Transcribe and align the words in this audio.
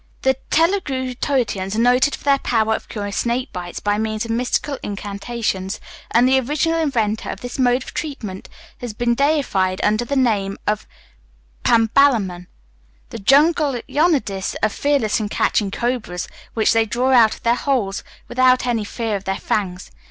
The 0.23 0.35
Telugu 0.49 1.13
Tottiyans 1.13 1.75
are 1.75 1.79
noted 1.79 2.15
for 2.15 2.23
their 2.23 2.39
power 2.39 2.73
of 2.73 2.89
curing 2.89 3.11
snake 3.11 3.53
bites 3.53 3.79
by 3.79 3.99
means 3.99 4.25
of 4.25 4.31
mystical 4.31 4.79
incantations, 4.81 5.79
and 6.09 6.27
the 6.27 6.39
original 6.39 6.79
inventor 6.79 7.29
of 7.29 7.41
this 7.41 7.59
mode 7.59 7.83
of 7.83 7.93
treatment 7.93 8.49
has 8.79 8.95
been 8.95 9.13
deified 9.13 9.79
under 9.83 10.03
the 10.03 10.15
name 10.15 10.57
of 10.65 10.87
Pambalamman. 11.63 12.47
The 13.11 13.19
jungle 13.19 13.79
Yanadis 13.87 14.55
are 14.63 14.69
fearless 14.69 15.19
in 15.19 15.29
catching 15.29 15.69
cobras, 15.69 16.27
which 16.55 16.73
they 16.73 16.87
draw 16.87 17.11
out 17.11 17.35
of 17.35 17.43
their 17.43 17.53
holes 17.53 18.03
without 18.27 18.65
any 18.65 18.83
fear 18.83 19.15
of 19.15 19.25
their 19.25 19.35
fangs. 19.37 19.91